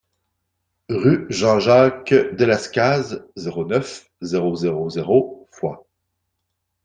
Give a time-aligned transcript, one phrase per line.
[0.89, 5.85] Rue Jean Jacques Delescazes, zéro neuf, zéro zéro zéro Foix